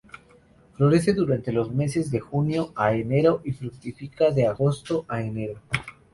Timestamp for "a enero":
2.75-3.41, 5.07-5.59